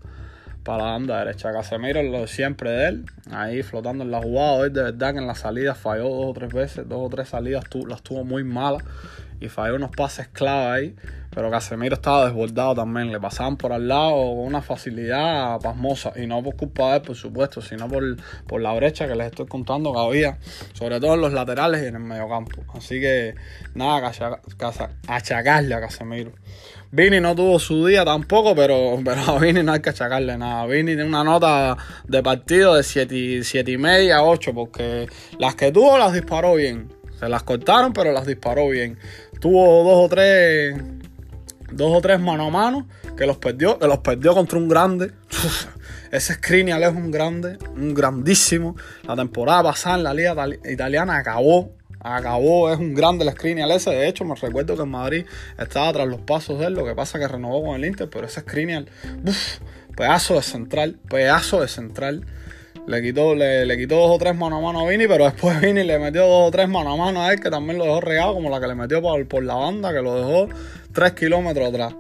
para 0.69 0.85
la 0.85 0.91
banda 0.91 1.25
derecha. 1.25 1.51
Casemiro 1.51 2.03
lo 2.03 2.27
siempre 2.27 2.71
de 2.71 2.89
él, 2.89 3.05
ahí 3.31 3.63
flotando 3.63 4.05
en 4.05 4.11
la 4.11 4.21
jugada. 4.21 4.53
Hoy 4.53 4.69
de 4.69 4.83
verdad 4.83 5.15
que 5.15 5.19
en 5.19 5.27
la 5.27 5.35
salida 5.35 5.75
falló 5.75 6.11
dos 6.11 6.27
o 6.27 6.33
tres 6.35 6.53
veces, 6.53 6.87
dos 6.87 6.99
o 7.07 7.09
tres 7.09 7.31
salidas 7.31 7.65
las 7.89 8.03
tuvo 8.03 8.23
muy 8.23 8.45
malas 8.45 8.83
y 9.41 9.49
falló 9.49 9.77
unos 9.77 9.91
pases 9.91 10.29
clave 10.29 10.67
ahí. 10.67 10.97
Pero 11.31 11.51
Casemiro 11.51 11.95
estaba 11.95 12.25
desbordado 12.25 12.75
también, 12.75 13.13
le 13.13 13.21
pasaban 13.21 13.57
por 13.57 13.73
al 13.73 13.87
lado 13.87 14.13
con 14.13 14.47
una 14.47 14.63
facilidad 14.63 15.61
pasmosa. 15.61 16.13
Y 16.17 16.27
no 16.27 16.43
por 16.43 16.57
culpa 16.57 16.91
de 16.91 16.97
él, 16.97 17.03
por 17.03 17.17
supuesto, 17.17 17.61
sino 17.61 17.87
por, 17.89 18.03
por 18.47 18.61
la 18.61 18.73
brecha 18.73 19.07
que 19.07 19.15
les 19.15 19.27
estoy 19.29 19.47
contando 19.47 19.93
que 19.93 20.01
había, 20.01 20.39
sobre 20.73 20.99
todo 20.99 21.15
en 21.15 21.21
los 21.21 21.33
laterales 21.33 21.83
y 21.83 21.87
en 21.87 21.97
el 21.97 22.03
mediocampo. 22.03 22.65
Así 22.75 23.01
que 23.01 23.35
nada, 23.75 24.11
achacarle 25.07 25.75
a 25.75 25.81
Casemiro. 25.81 26.33
Vini 26.91 27.21
no 27.21 27.35
tuvo 27.37 27.59
su 27.59 27.87
día 27.87 28.03
tampoco, 28.03 28.55
pero, 28.55 28.99
pero 29.05 29.21
a 29.21 29.39
Vini 29.39 29.63
no 29.63 29.73
hay 29.73 29.81
que 29.81 29.91
achacarle 29.91 30.39
nada. 30.39 30.65
Vini 30.67 30.95
tiene 30.95 31.05
una 31.05 31.23
nota 31.23 31.77
de 32.07 32.23
partido 32.23 32.75
de 32.75 32.83
7 32.83 33.45
siete, 33.45 33.73
y 33.73 33.77
media, 33.77 34.25
8, 34.25 34.55
porque 34.55 35.07
las 35.39 35.55
que 35.55 35.71
tuvo 35.71 35.99
las 35.99 36.15
disparó 36.15 36.55
bien. 36.55 36.91
Se 37.19 37.29
las 37.29 37.43
cortaron, 37.43 37.93
pero 37.93 38.13
las 38.13 38.27
disparó 38.27 38.69
bien. 38.69 38.99
Tuvo 39.41 39.85
dos 39.85 40.07
o 40.07 40.09
tres, 40.09 40.77
dos 41.73 41.97
o 41.97 42.01
tres 42.01 42.21
mano 42.21 42.47
a 42.47 42.51
mano 42.51 42.89
que 43.17 43.27
los 43.27 43.39
perdió, 43.39 43.79
que 43.79 43.87
los 43.87 43.99
perdió 43.99 44.35
contra 44.35 44.59
un 44.59 44.69
grande. 44.69 45.13
Ese 46.11 46.35
Skriniar 46.35 46.83
es 46.83 46.91
un 46.91 47.11
grande, 47.11 47.59
un 47.77 47.95
grandísimo. 47.95 48.77
La 49.03 49.15
temporada 49.17 49.63
pasada 49.65 49.97
en 49.97 50.05
la 50.05 50.15
liga 50.15 50.35
italiana 50.65 51.19
acabó 51.19 51.79
acabó, 52.01 52.73
es 52.73 52.79
un 52.79 52.95
grande 52.95 53.25
el 53.25 53.33
Skriniar 53.33 53.71
ese. 53.71 53.91
De 53.91 54.09
hecho, 54.09 54.25
me 54.25 54.35
recuerdo 54.35 54.77
que 54.77 54.83
en 54.83 54.89
Madrid 54.89 55.27
estaba 55.59 55.93
tras 55.93 56.09
los 56.09 56.21
pasos 56.21 56.59
de 56.59 56.67
él. 56.67 56.75
Lo 56.75 56.85
que 56.85 56.95
pasa 56.95 57.19
que 57.19 57.29
renovó 57.29 57.63
con 57.65 57.77
el 57.77 57.85
Inter, 57.85 58.09
pero 58.11 58.27
ese 58.27 58.41
Skriniar, 58.41 58.87
pedazo 59.97 60.35
de 60.35 60.43
central, 60.43 60.99
pedazo 61.09 61.61
de 61.61 61.69
central. 61.69 62.27
Le 62.89 63.03
quitó, 63.03 63.35
le, 63.35 63.77
quitó 63.77 63.97
dos 63.97 64.11
o 64.13 64.19
tres 64.19 64.35
mano 64.35 64.57
a 64.57 64.61
mano 64.63 64.81
a 64.81 64.89
Vini, 64.89 65.07
pero 65.07 65.27
después 65.27 65.61
Vini 65.63 65.85
le 65.85 65.99
metió 65.99 66.23
dos 66.23 66.49
o 66.49 66.51
tres 66.51 66.69
mano 66.71 66.95
a 66.95 66.97
mano 66.97 67.23
a 67.23 67.33
él, 67.35 67.39
que 67.39 67.51
también 67.51 67.79
lo 67.79 67.85
dejó 67.85 68.01
regado, 68.01 68.33
como 68.33 68.49
la 68.49 68.61
que 68.61 68.67
le 68.67 68.75
metió 68.75 69.03
por, 69.03 69.29
por 69.29 69.45
la 69.45 69.57
banda, 69.57 69.93
que 69.93 70.01
lo 70.01 70.17
dejó 70.17 70.49
tres 70.93 71.13
kilómetros 71.13 71.69
atrás. 71.69 71.95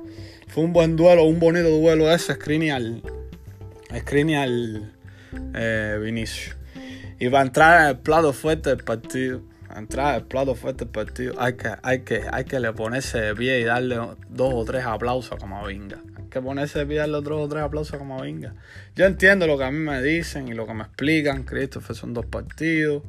Fue 0.46 0.64
un 0.64 0.72
buen 0.72 0.96
duelo, 0.96 1.24
un 1.24 1.38
bonito 1.38 1.68
duelo 1.68 2.10
ese, 2.10 2.32
Skriniar, 2.34 2.82
Skriniar 3.98 4.48
eh, 5.54 5.98
Vinicio. 6.02 6.54
Y 7.20 7.28
va 7.28 7.40
a 7.40 7.42
entrar 7.42 7.82
en 7.82 7.88
el 7.88 7.98
plato 7.98 8.32
fuerte 8.32 8.70
del 8.70 8.82
partido 8.82 9.42
entrar 9.76 10.16
el 10.16 10.24
plato 10.24 10.54
fuerte 10.54 10.84
del 10.84 10.92
partido, 10.92 11.34
hay 11.38 11.54
que, 11.54 11.70
hay 11.82 12.00
que, 12.00 12.22
hay 12.30 12.44
que 12.44 12.60
le 12.60 12.72
ponerse 12.72 13.20
de 13.20 13.34
pie 13.34 13.60
y 13.60 13.64
darle 13.64 13.96
dos 14.28 14.54
o 14.54 14.64
tres 14.64 14.84
aplausos 14.84 15.32
a 15.32 15.36
Camavinga. 15.36 15.98
Que 16.30 16.40
ponerse 16.40 16.80
de 16.80 16.86
pie 16.86 16.98
darle 16.98 17.20
dos 17.20 17.32
o 17.32 17.48
tres 17.48 17.62
aplausos 17.62 17.94
a 17.94 17.98
Camavinga. 17.98 18.54
Yo 18.94 19.06
entiendo 19.06 19.46
lo 19.46 19.56
que 19.58 19.64
a 19.64 19.70
mí 19.70 19.78
me 19.78 20.02
dicen 20.02 20.48
y 20.48 20.52
lo 20.52 20.66
que 20.66 20.74
me 20.74 20.82
explican. 20.82 21.44
Christopher 21.44 21.96
son 21.96 22.14
dos 22.14 22.26
partidos. 22.26 23.02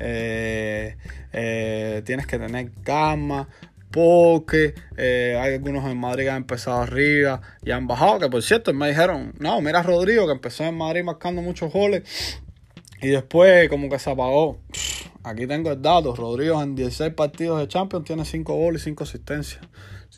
Eh, 0.00 0.96
eh, 1.32 2.02
tienes 2.04 2.26
que 2.26 2.38
tener 2.38 2.70
calma. 2.84 3.48
Porque 3.90 4.74
eh, 4.98 5.38
hay 5.40 5.54
algunos 5.54 5.90
en 5.90 5.96
Madrid 5.96 6.24
que 6.24 6.30
han 6.30 6.36
empezado 6.38 6.82
arriba 6.82 7.40
y 7.64 7.70
han 7.70 7.86
bajado. 7.86 8.18
Que 8.18 8.28
por 8.28 8.42
cierto, 8.42 8.74
me 8.74 8.88
dijeron: 8.88 9.32
No, 9.38 9.60
mira 9.62 9.82
Rodrigo 9.82 10.26
que 10.26 10.32
empezó 10.32 10.64
en 10.64 10.76
Madrid 10.76 11.02
marcando 11.04 11.40
muchos 11.40 11.72
goles 11.72 12.38
y 13.00 13.08
después 13.08 13.68
como 13.68 13.88
que 13.88 13.98
se 13.98 14.10
apagó. 14.10 14.60
Aquí 15.24 15.46
tengo 15.46 15.70
el 15.70 15.82
dato. 15.82 16.14
Rodrigo 16.14 16.62
en 16.62 16.74
16 16.74 17.14
partidos 17.14 17.60
de 17.60 17.68
Champions 17.68 18.04
tiene 18.04 18.24
5 18.24 18.54
goles 18.54 18.82
y 18.82 18.84
5 18.86 19.04
asistencias. 19.04 19.60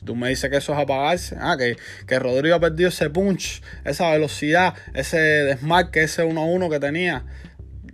Tú 0.05 0.17
me 0.17 0.29
dices 0.29 0.51
que 0.51 0.57
eso 0.57 0.73
es 0.73 0.79
apagarse, 0.79 1.37
ah, 1.39 1.57
que, 1.59 1.77
que 2.07 2.19
Rodrigo 2.19 2.57
ha 2.57 2.61
perdido 2.61 2.89
ese 2.89 3.11
punch, 3.11 3.63
esa 3.85 4.11
velocidad, 4.11 4.75
ese 4.95 5.19
desmarque, 5.19 6.03
ese 6.03 6.25
1-1 6.25 6.71
que 6.71 6.81
tenía. 6.81 7.25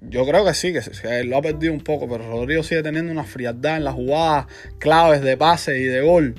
Yo 0.08 0.24
creo 0.24 0.44
que 0.44 0.54
sí, 0.54 0.72
que, 0.72 0.80
que, 0.80 1.24
lo 1.24 1.36
ha 1.36 1.42
perdido 1.42 1.72
un 1.72 1.80
poco, 1.80 2.08
pero 2.08 2.28
Rodrigo 2.28 2.62
sigue 2.62 2.82
teniendo 2.82 3.10
una 3.10 3.24
frialdad 3.24 3.78
en 3.78 3.84
las 3.84 3.94
jugadas 3.94 4.46
claves 4.78 5.20
de 5.22 5.36
pase 5.36 5.80
y 5.80 5.84
de 5.84 6.00
gol 6.00 6.36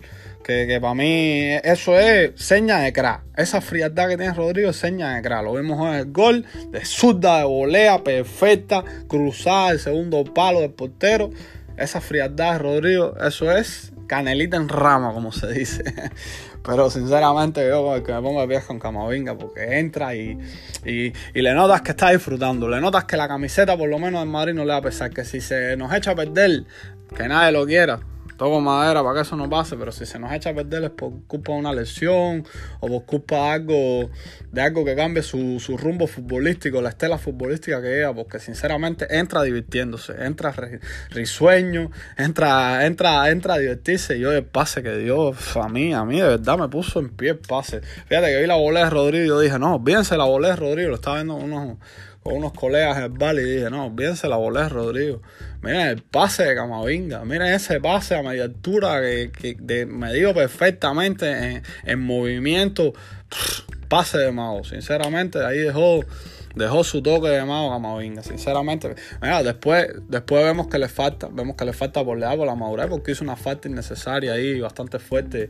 que, 0.47 0.79
para 0.81 0.93
mí 0.93 1.55
eso 1.63 1.99
es 1.99 2.31
seña 2.35 2.79
de 2.79 2.93
crack. 2.93 3.23
Esa 3.35 3.59
frialdad 3.59 4.07
que 4.07 4.17
tiene 4.17 4.33
Rodrigo 4.33 4.69
es 4.69 4.77
seña 4.77 5.15
de 5.15 5.21
crack. 5.21 5.43
Lo 5.43 5.53
vimos 5.53 5.85
en 5.89 5.95
el 5.95 6.11
gol 6.11 6.45
de 6.71 6.85
zurda, 6.85 7.39
de 7.39 7.43
volea, 7.43 8.01
perfecta, 8.03 8.83
cruzada, 9.07 9.71
el 9.71 9.79
segundo 9.79 10.23
palo 10.23 10.61
del 10.61 10.71
portero. 10.71 11.31
Esa 11.75 11.99
frialdad 11.99 12.53
de 12.53 12.59
Rodrigo, 12.59 13.15
eso 13.21 13.51
es 13.51 13.91
canelita 14.07 14.57
en 14.57 14.69
rama, 14.69 15.13
como 15.13 15.31
se 15.31 15.47
dice. 15.47 15.83
Pero 16.63 16.89
sinceramente 16.89 17.67
yo 17.67 18.03
que 18.03 18.11
me 18.11 18.21
pongo 18.21 18.41
de 18.41 18.47
pie 18.47 18.61
con 18.61 18.79
Camavinga 18.79 19.37
porque 19.37 19.79
entra 19.79 20.15
y, 20.15 20.37
y, 20.85 21.13
y, 21.33 21.41
le 21.41 21.53
notas 21.53 21.81
que 21.81 21.91
está 21.91 22.09
disfrutando. 22.09 22.67
Le 22.67 22.81
notas 22.81 23.05
que 23.05 23.15
la 23.15 23.27
camiseta 23.27 23.77
por 23.77 23.89
lo 23.89 23.99
menos 23.99 24.23
en 24.23 24.29
Madrid 24.29 24.53
no 24.53 24.65
le 24.65 24.71
va 24.71 24.77
a 24.77 24.81
pesar. 24.81 25.11
Que 25.11 25.23
si 25.23 25.39
se 25.39 25.77
nos 25.77 25.93
echa 25.93 26.11
a 26.11 26.15
perder, 26.15 26.65
que 27.15 27.27
nadie 27.27 27.51
lo 27.51 27.65
quiera 27.65 27.99
toco 28.37 28.61
madera 28.61 29.03
para 29.03 29.15
que 29.15 29.21
eso 29.21 29.35
no 29.35 29.49
pase, 29.49 29.75
pero 29.75 29.91
si 29.91 30.05
se 30.05 30.19
nos 30.19 30.31
echa 30.31 30.51
a 30.51 30.53
perder 30.53 30.83
es 30.85 30.89
por 30.91 31.11
culpa 31.27 31.53
de 31.53 31.59
una 31.59 31.73
lesión 31.73 32.45
o 32.79 32.87
por 32.87 33.05
culpa 33.05 33.35
de 33.35 33.49
algo, 33.49 34.09
de 34.51 34.61
algo 34.61 34.85
que 34.85 34.95
cambie 34.95 35.23
su, 35.23 35.59
rumbo 35.77 36.07
futbolístico, 36.07 36.81
la 36.81 36.89
estela 36.89 37.17
futbolística 37.17 37.81
que 37.81 37.89
lleva, 37.89 38.13
porque 38.13 38.39
sinceramente 38.39 39.07
entra 39.17 39.43
divirtiéndose, 39.43 40.13
entra 40.23 40.53
risueño, 41.09 41.91
entra, 42.17 42.85
entra, 42.85 43.29
entra 43.29 43.55
a 43.55 43.57
divertirse. 43.57 44.17
Y 44.17 44.21
yo 44.21 44.31
el 44.31 44.45
pase 44.45 44.83
que 44.83 44.95
dio 44.97 45.33
a 45.55 45.69
mí, 45.69 45.93
a 45.93 46.05
mí 46.05 46.19
de 46.21 46.27
verdad 46.27 46.57
me 46.57 46.69
puso 46.69 46.99
en 46.99 47.09
pie 47.09 47.31
el 47.31 47.39
pase. 47.39 47.81
Fíjate 48.07 48.27
que 48.27 48.41
vi 48.41 48.47
la 48.47 48.55
bola 48.55 48.83
de 48.83 48.89
Rodrigo 48.89 49.25
y 49.25 49.27
yo 49.27 49.39
dije, 49.39 49.59
no, 49.59 49.81
fíjense 49.83 50.15
la 50.15 50.25
bola 50.25 50.49
de 50.49 50.55
Rodrigo, 50.55 50.89
lo 50.89 50.95
estaba 50.95 51.17
viendo 51.17 51.35
unos 51.35 51.77
con 52.27 52.35
unos 52.35 52.51
colegas 52.51 52.97
en 52.97 53.03
el 53.03 53.09
bar 53.09 53.35
y 53.35 53.43
dije, 53.43 53.69
no, 53.69 53.89
bien 53.89 54.17
se 54.17 54.27
la 54.27 54.35
volé 54.35 54.67
Rodrigo. 54.67 55.21
Miren 55.61 55.87
el 55.87 56.01
pase 56.03 56.43
de 56.43 56.55
Camavinga, 56.55 57.25
miren 57.25 57.53
ese 57.53 57.79
pase 57.79 58.15
a 58.15 58.21
media 58.21 58.43
altura 58.43 59.01
que, 59.01 59.87
me 59.89 60.13
dio 60.13 60.33
perfectamente 60.33 61.63
en, 61.83 61.99
movimiento. 61.99 62.93
pase 63.87 64.19
de 64.19 64.31
mago. 64.31 64.63
Sinceramente, 64.63 65.43
ahí 65.43 65.57
dejó, 65.57 66.01
dejó 66.55 66.83
su 66.83 67.01
toque 67.01 67.29
de 67.29 67.43
mago 67.43 67.71
Camavinga. 67.71 68.21
Sinceramente, 68.21 68.95
mira, 69.21 69.41
después, 69.41 69.87
después 70.07 70.43
vemos 70.43 70.67
que 70.67 70.77
le 70.77 70.89
falta, 70.89 71.27
vemos 71.31 71.55
que 71.55 71.65
le 71.65 71.73
falta 71.73 72.03
por 72.05 72.19
por 72.19 72.47
la 72.47 72.55
madurez, 72.55 72.87
porque 72.87 73.11
hizo 73.11 73.23
una 73.23 73.35
falta 73.35 73.67
innecesaria 73.67 74.33
ahí, 74.33 74.59
bastante 74.59 74.99
fuerte 74.99 75.49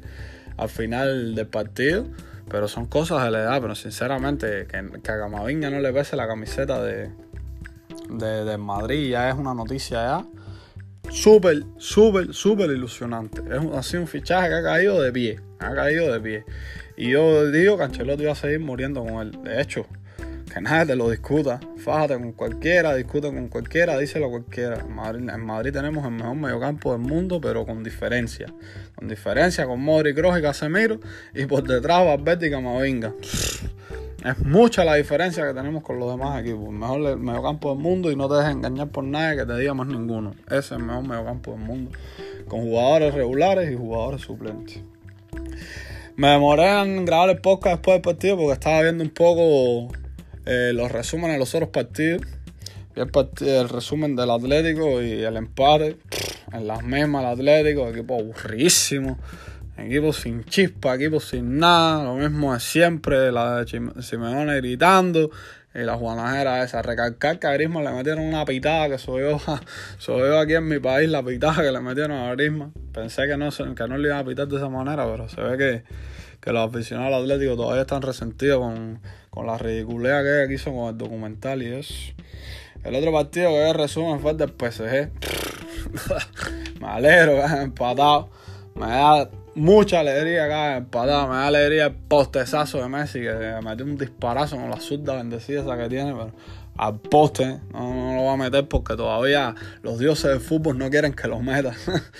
al 0.55 0.69
final 0.69 1.35
del 1.35 1.47
partido. 1.47 2.05
Pero 2.49 2.69
son 2.69 2.85
cosas 2.85 3.25
de 3.25 3.31
la 3.31 3.39
edad, 3.39 3.61
pero 3.61 3.75
sinceramente, 3.75 4.67
que, 4.67 5.01
que 5.03 5.11
a 5.11 5.19
Camavinga 5.19 5.69
no 5.69 5.81
le 5.81 5.91
pese 5.91 6.15
la 6.15 6.27
camiseta 6.27 6.81
de, 6.81 7.09
de, 8.09 8.57
Madrid 8.57 9.09
ya 9.09 9.29
es 9.29 9.35
una 9.35 9.53
noticia 9.53 9.97
ya 9.97 10.25
súper, 11.11 11.63
súper, 11.77 12.33
súper 12.33 12.69
ilusionante. 12.71 13.41
Es 13.49 13.61
ha 13.73 13.83
sido 13.83 14.01
un 14.01 14.07
fichaje 14.07 14.49
que 14.49 14.55
ha 14.55 14.63
caído 14.63 15.01
de 15.01 15.11
pie. 15.11 15.39
Ha 15.59 15.73
caído 15.73 16.11
de 16.11 16.19
pie. 16.19 16.45
Y 16.95 17.11
yo 17.11 17.49
digo 17.51 17.77
que 17.77 17.83
Ancelotti 17.83 18.25
va 18.25 18.33
a 18.33 18.35
seguir 18.35 18.59
muriendo 18.59 19.03
con 19.03 19.27
él. 19.27 19.39
De 19.43 19.61
hecho, 19.61 19.85
que 20.51 20.61
nadie 20.61 20.87
te 20.87 20.95
lo 20.95 21.09
discuta. 21.09 21.59
Fájate 21.77 22.15
con 22.15 22.31
cualquiera, 22.33 22.95
discute 22.95 23.27
con 23.27 23.47
cualquiera, 23.47 23.97
díselo 23.97 24.27
a 24.27 24.29
cualquiera. 24.29 24.79
En 24.79 24.93
Madrid, 24.93 25.29
en 25.29 25.45
Madrid 25.45 25.71
tenemos 25.71 26.05
el 26.05 26.11
mejor 26.11 26.35
mediocampo 26.35 26.91
del 26.93 27.01
mundo, 27.01 27.39
pero 27.41 27.65
con 27.65 27.83
diferencia. 27.83 28.47
Con 28.95 29.07
diferencia 29.07 29.65
con 29.65 29.81
Modric, 29.81 30.15
Kroos 30.15 30.39
y 30.39 30.41
Casemiro. 30.41 30.99
Y 31.33 31.45
por 31.45 31.63
detrás 31.63 32.05
Valverde 32.05 32.47
y 32.47 32.51
Camavinga. 32.51 33.13
Es 34.27 34.39
mucha 34.39 34.83
la 34.83 34.95
diferencia 34.95 35.47
que 35.47 35.53
tenemos 35.53 35.83
con 35.83 35.99
los 35.99 36.11
demás 36.11 36.41
equipos. 36.41 36.65
El 36.65 36.73
mejor 36.73 37.17
mediocampo 37.17 37.69
del 37.69 37.79
mundo 37.81 38.11
y 38.11 38.17
no 38.17 38.27
te 38.27 38.35
dejes 38.35 38.51
engañar 38.51 38.89
por 38.89 39.05
nadie 39.05 39.37
que 39.37 39.45
te 39.45 39.57
diga 39.57 39.73
más 39.73 39.87
ninguno. 39.87 40.35
Ese 40.47 40.57
es 40.57 40.71
el 40.71 40.79
mejor 40.79 41.07
mediocampo 41.07 41.51
del 41.51 41.61
mundo. 41.61 41.91
Con 42.45 42.63
jugadores 42.63 43.13
regulares 43.13 43.71
y 43.71 43.75
jugadores 43.77 44.23
suplentes. 44.23 44.81
Me 46.17 46.27
demoré 46.27 46.81
en 46.81 47.05
grabar 47.05 47.29
el 47.29 47.39
podcast 47.39 47.75
después 47.77 47.95
del 47.95 48.01
partido 48.01 48.35
porque 48.35 48.51
estaba 48.51 48.81
viendo 48.81 49.01
un 49.01 49.11
poco 49.11 49.93
eh, 50.45 50.73
los 50.73 50.91
resúmenes 50.91 51.35
de 51.35 51.39
los 51.39 51.55
otros 51.55 51.69
partidos. 51.69 52.23
El, 52.95 53.69
resumen 53.69 54.17
del 54.17 54.29
Atlético 54.29 55.01
y 55.01 55.23
el 55.23 55.37
empate. 55.37 55.99
En 56.51 56.67
las 56.67 56.83
mismas 56.83 57.23
el 57.23 57.29
Atlético, 57.29 57.87
equipo 57.87 58.15
aburrísimo. 58.15 59.17
Equipo 59.77 60.11
sin 60.11 60.43
chispa, 60.43 60.95
equipo 60.95 61.19
sin 61.19 61.59
nada, 61.59 62.03
lo 62.03 62.15
mismo 62.15 62.53
de 62.53 62.59
siempre, 62.59 63.31
la 63.31 63.63
de 63.63 64.01
Simeone 64.01 64.55
gritando, 64.57 65.29
y 65.75 65.79
la 65.81 65.95
Juanajera 65.95 66.63
esa, 66.63 66.81
recalcar 66.81 67.37
que 67.37 67.45
a 67.45 67.51
Grisma 67.53 67.83
le 67.83 67.91
metieron 67.91 68.25
una 68.25 68.43
pitada 68.43 68.89
que 68.89 68.97
subió, 68.97 69.39
subió 69.99 70.39
aquí 70.39 70.55
en 70.55 70.67
mi 70.67 70.79
país 70.79 71.07
la 71.09 71.21
pitada 71.23 71.61
que 71.61 71.71
le 71.71 71.79
metieron 71.79 72.17
a 72.17 72.33
Grisma. 72.33 72.71
Pensé 72.91 73.27
que 73.27 73.37
no, 73.37 73.49
que 73.51 73.87
no 73.87 73.97
le 73.99 74.07
iban 74.07 74.17
a 74.17 74.25
pitar 74.25 74.47
de 74.47 74.57
esa 74.57 74.69
manera, 74.69 75.05
pero 75.05 75.29
se 75.29 75.39
ve 75.41 75.57
que, 75.57 75.83
que 76.41 76.51
los 76.51 76.67
aficionados 76.67 77.13
al 77.13 77.21
Atlético 77.21 77.55
todavía 77.55 77.81
están 77.81 78.01
resentidos 78.01 78.59
con, 78.59 78.99
con 79.29 79.45
la 79.45 79.59
ridiculez 79.59 80.47
que 80.47 80.53
hizo 80.55 80.73
con 80.73 80.89
el 80.89 80.97
documental 80.97 81.61
y 81.61 81.67
eso. 81.67 81.93
El 82.83 82.95
otro 82.95 83.11
partido 83.11 83.51
que 83.51 83.73
resumen 83.73 84.19
fue 84.19 84.31
el 84.31 84.37
del 84.37 84.49
PSG. 84.49 85.11
me 86.81 86.87
alegro 86.87 87.33
que 87.33 87.61
empatado. 87.61 88.29
Me 88.73 88.87
da 88.87 89.29
mucha 89.57 89.99
alegría 89.99 90.45
acá 90.45 90.77
empatada. 90.77 91.27
Me 91.27 91.35
da 91.35 91.47
alegría 91.47 91.85
el 91.87 91.95
postezazo 91.95 92.81
de 92.81 92.87
Messi 92.87 93.19
que 93.19 93.59
metió 93.63 93.85
un 93.85 93.97
disparazo 93.97 94.55
con 94.55 94.69
la 94.69 94.79
zurda 94.79 95.15
bendecida 95.15 95.61
esa 95.61 95.77
que 95.77 95.89
tiene, 95.89 96.13
pero 96.13 96.31
al 96.77 96.99
poste 96.99 97.59
no, 97.73 98.15
lo 98.15 98.25
va 98.25 98.33
a 98.33 98.37
meter 98.37 98.67
porque 98.67 98.95
todavía 98.95 99.55
los 99.81 99.97
dioses 99.97 100.29
del 100.29 100.39
fútbol 100.39 100.77
no 100.77 100.89
quieren 100.89 101.13
que 101.13 101.27
lo 101.27 101.41
meta. 101.41 101.73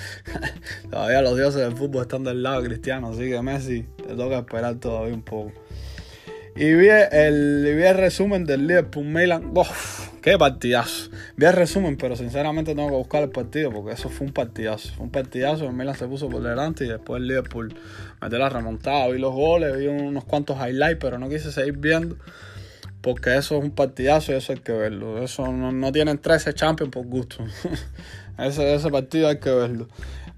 todavía 0.90 1.22
los 1.22 1.38
dioses 1.38 1.62
del 1.62 1.78
fútbol 1.78 2.02
están 2.02 2.24
del 2.24 2.42
lado 2.42 2.64
cristiano, 2.64 3.10
así 3.10 3.30
que 3.30 3.42
Messi 3.42 3.86
te 3.96 4.16
toca 4.16 4.40
esperar 4.40 4.76
todavía 4.76 5.14
un 5.14 5.22
poco. 5.22 5.52
Y 6.56 6.74
vi 6.74 6.88
el, 6.90 7.64
vi 7.78 7.84
el 7.84 7.98
resumen 7.98 8.44
del 8.44 8.66
Liverpool 8.66 9.06
Milan. 9.06 9.52
Uf, 9.56 10.10
qué 10.28 10.38
partidazo. 10.38 11.10
Vi 11.38 11.46
el 11.46 11.54
resumen, 11.54 11.96
pero 11.96 12.18
sinceramente 12.18 12.76
tengo 12.76 12.90
que 12.90 12.96
buscar 12.96 13.24
el 13.24 13.30
partido 13.30 13.72
porque 13.72 13.94
eso 13.94 14.10
fue 14.10 14.28
un 14.28 14.34
partidazo. 14.34 14.90
Fue 14.94 15.06
un 15.06 15.12
partidazo. 15.12 15.66
El 15.66 15.74
Milan 15.74 15.96
se 15.96 16.06
puso 16.06 16.28
por 16.28 16.44
delante 16.44 16.84
y 16.84 16.90
después 16.90 17.22
el 17.22 17.28
Liverpool 17.28 17.74
metió 18.22 18.38
la 18.38 18.50
remontada. 18.50 19.08
Vi 19.08 19.20
los 19.20 19.34
goles, 19.34 19.78
vi 19.78 19.88
unos 19.88 20.26
cuantos 20.26 20.58
highlights, 20.58 20.98
pero 21.00 21.18
no 21.18 21.30
quise 21.30 21.50
seguir 21.54 21.78
viendo 21.78 22.18
porque 23.00 23.38
eso 23.38 23.58
es 23.58 23.64
un 23.64 23.72
partidazo 23.72 24.34
y 24.34 24.36
eso 24.36 24.52
hay 24.52 24.60
que 24.60 24.74
verlo. 24.74 25.24
Eso 25.24 25.50
no, 25.50 25.72
no 25.72 25.92
tienen 25.94 26.18
13 26.18 26.54
Champions 26.54 26.92
por 26.92 27.06
gusto. 27.06 27.46
ese, 28.38 28.90
partido 28.90 29.30
hay 29.30 29.40
que 29.40 29.52
verlo. 29.52 29.88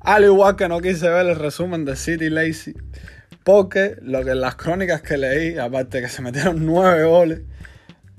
Al 0.02 0.24
igual 0.24 0.56
que 0.56 0.68
no 0.68 0.82
quise 0.82 1.10
ver 1.10 1.26
el 1.26 1.36
resumen 1.36 1.84
de 1.86 1.96
City 1.96 2.30
Lazy 2.30 2.76
porque 3.44 3.96
lo 4.04 4.24
que 4.24 4.36
las 4.36 4.54
crónicas 4.54 5.02
que 5.02 5.18
leí, 5.18 5.58
aparte 5.58 6.00
que 6.00 6.10
se 6.10 6.22
metieron 6.22 6.64
nueve 6.64 7.06
goles, 7.06 7.42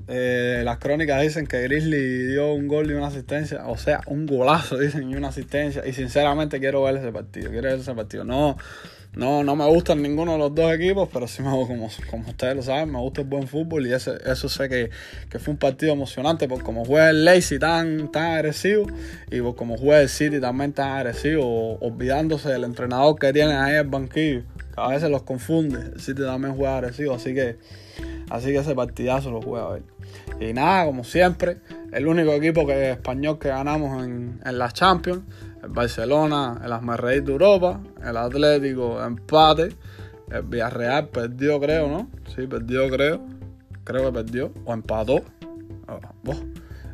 eh, 0.08 0.62
las 0.64 0.78
crónicas 0.78 1.22
dicen 1.22 1.46
que 1.46 1.62
Grizzly 1.62 2.26
dio 2.26 2.52
un 2.52 2.68
gol 2.68 2.90
y 2.90 2.94
una 2.94 3.08
asistencia, 3.08 3.66
o 3.66 3.76
sea, 3.76 4.00
un 4.06 4.26
golazo 4.26 4.78
dicen 4.78 5.10
y 5.10 5.14
una 5.14 5.28
asistencia. 5.28 5.86
Y 5.86 5.92
sinceramente 5.92 6.60
quiero 6.60 6.82
ver 6.82 6.96
ese 6.96 7.12
partido, 7.12 7.50
quiero 7.50 7.68
ver 7.68 7.78
ese 7.78 7.94
partido. 7.94 8.24
No, 8.24 8.56
no, 9.14 9.42
no 9.42 9.56
me 9.56 9.66
gustan 9.66 10.02
ninguno 10.02 10.32
de 10.32 10.38
los 10.38 10.54
dos 10.54 10.72
equipos, 10.72 11.08
pero 11.12 11.26
sí 11.26 11.42
me 11.42 11.50
como, 11.50 11.88
como 12.10 12.28
ustedes 12.28 12.56
lo 12.56 12.62
saben, 12.62 12.92
me 12.92 12.98
gusta 12.98 13.22
el 13.22 13.26
buen 13.26 13.48
fútbol 13.48 13.86
y 13.86 13.92
ese, 13.92 14.12
eso 14.24 14.48
sé 14.48 14.68
que, 14.68 14.90
fue 15.38 15.52
un 15.52 15.58
partido 15.58 15.92
emocionante 15.92 16.46
por 16.46 16.62
como 16.62 16.84
juega 16.84 17.10
el 17.10 17.24
Lazy 17.24 17.58
tan, 17.58 18.12
tan 18.12 18.32
agresivo 18.32 18.86
y 19.30 19.40
por 19.40 19.56
como 19.56 19.76
juega 19.76 20.02
el 20.02 20.08
City 20.08 20.40
también 20.40 20.72
tan 20.72 20.92
agresivo, 20.92 21.76
olvidándose 21.80 22.50
del 22.50 22.64
entrenador 22.64 23.18
que 23.18 23.32
tiene 23.32 23.54
ahí 23.54 23.72
en 23.72 23.78
el 23.78 23.86
banquillo 23.86 24.42
a 24.80 24.88
veces 24.88 25.10
los 25.10 25.22
confunde. 25.22 25.92
El 25.94 26.00
City 26.00 26.22
también 26.22 26.54
juega 26.54 26.78
agresivo, 26.78 27.14
así 27.14 27.34
que, 27.34 27.56
así 28.30 28.46
que 28.46 28.58
ese 28.58 28.74
partidazo 28.74 29.30
lo 29.30 29.42
juega 29.42 29.66
a 29.66 29.70
ver. 29.72 29.82
Y 30.40 30.52
nada, 30.52 30.86
como 30.86 31.04
siempre, 31.04 31.58
el 31.92 32.06
único 32.06 32.32
equipo 32.32 32.66
que 32.66 32.92
español 32.92 33.38
que 33.38 33.48
ganamos 33.48 34.02
en, 34.04 34.40
en 34.44 34.58
la 34.58 34.70
Champions, 34.70 35.22
el 35.62 35.70
Barcelona, 35.70 36.60
el 36.64 36.72
Asmerreír 36.72 37.24
de 37.24 37.32
Europa, 37.32 37.80
el 38.02 38.16
Atlético 38.16 39.02
empate, 39.02 39.76
el 40.30 40.42
Villarreal 40.42 41.08
perdió 41.08 41.60
creo, 41.60 41.88
¿no? 41.88 42.08
Sí, 42.34 42.46
perdió 42.46 42.88
creo, 42.88 43.20
creo 43.84 44.06
que 44.06 44.12
perdió, 44.12 44.52
o 44.64 44.72
empató. 44.72 45.22
Oh, 45.88 46.32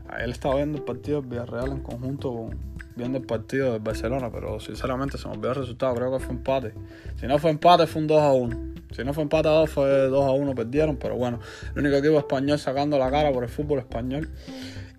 ahí 0.09 0.25
él 0.25 0.31
estaba 0.31 0.57
viendo 0.57 0.79
el 0.79 0.85
partido 0.85 1.21
del 1.21 1.31
Villarreal 1.31 1.73
en 1.73 1.81
conjunto 1.81 2.33
con, 2.33 2.59
viendo 2.97 3.19
el 3.19 3.25
partido 3.25 3.73
del 3.73 3.83
Barcelona, 3.83 4.31
pero 4.33 4.59
sinceramente 4.59 5.19
se 5.19 5.29
me 5.29 5.35
olvidó 5.35 5.51
el 5.51 5.57
resultado, 5.57 5.95
creo 5.95 6.19
que 6.19 6.25
fue 6.25 6.35
empate. 6.35 6.73
Si 7.21 7.27
no 7.27 7.39
fue 7.39 7.51
empate, 7.51 7.87
fue 7.87 8.03
un 8.03 8.09
2 8.09 8.21
a 8.21 8.33
1. 8.33 8.76
Si 8.97 9.05
no 9.05 9.13
fue 9.13 9.25
empate 9.25 9.49
a 9.49 9.53
2, 9.53 9.71
fue 9.71 9.89
2 10.09 10.25
a 10.25 10.31
1, 10.31 10.55
perdieron, 10.55 10.97
pero 10.97 11.17
bueno, 11.17 11.39
el 11.75 11.81
único 11.83 11.97
equipo 11.97 12.19
español 12.19 12.59
sacando 12.59 12.99
la 12.99 13.11
cara 13.11 13.31
por 13.31 13.43
el 13.43 13.51
fútbol 13.51 13.81
español, 13.81 14.31